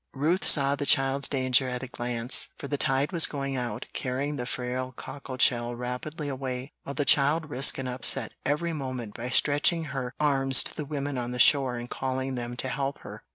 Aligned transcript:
Ruth 0.15 0.43
saw 0.43 0.73
the 0.75 0.87
child's 0.87 1.27
danger 1.27 1.69
at 1.69 1.83
a 1.83 1.87
glance, 1.87 2.47
for 2.57 2.67
the 2.67 2.75
tide 2.75 3.11
was 3.11 3.27
going 3.27 3.55
out, 3.55 3.85
carrying 3.93 4.35
the 4.35 4.47
frail 4.47 4.95
cockleshell 4.97 5.75
rapidly 5.75 6.27
away, 6.27 6.73
while 6.81 6.95
the 6.95 7.05
child 7.05 7.51
risked 7.51 7.77
an 7.77 7.87
upset 7.87 8.31
every 8.43 8.73
moment 8.73 9.13
by 9.13 9.29
stretching 9.29 9.83
her 9.93 10.15
arms 10.19 10.63
to 10.63 10.75
the 10.75 10.85
women 10.85 11.19
on 11.19 11.33
the 11.33 11.37
shore 11.37 11.75
and 11.77 11.91
calling 11.91 12.33
them 12.33 12.57
to 12.57 12.67
help 12.67 12.97
her. 13.01 13.21